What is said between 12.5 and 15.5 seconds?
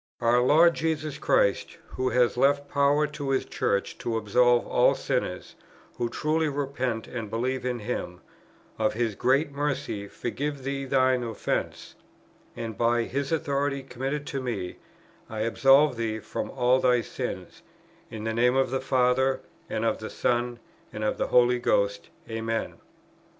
and by His authority committed to me, I